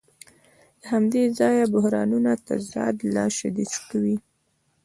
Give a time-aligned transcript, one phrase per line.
[0.79, 4.17] له همدې ځایه بحرانونه تضاد لا شدید کوي